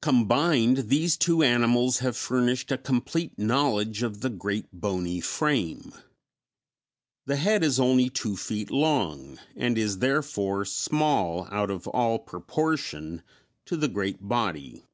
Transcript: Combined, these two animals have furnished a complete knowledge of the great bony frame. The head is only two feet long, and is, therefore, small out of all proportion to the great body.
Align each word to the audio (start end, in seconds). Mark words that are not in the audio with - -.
Combined, 0.00 0.88
these 0.88 1.18
two 1.18 1.42
animals 1.42 1.98
have 1.98 2.16
furnished 2.16 2.72
a 2.72 2.78
complete 2.78 3.38
knowledge 3.38 4.02
of 4.02 4.22
the 4.22 4.30
great 4.30 4.64
bony 4.72 5.20
frame. 5.20 5.92
The 7.26 7.36
head 7.36 7.62
is 7.62 7.78
only 7.78 8.08
two 8.08 8.34
feet 8.34 8.70
long, 8.70 9.38
and 9.54 9.76
is, 9.76 9.98
therefore, 9.98 10.64
small 10.64 11.46
out 11.50 11.70
of 11.70 11.86
all 11.86 12.18
proportion 12.18 13.22
to 13.66 13.76
the 13.76 13.88
great 13.88 14.26
body. 14.26 14.84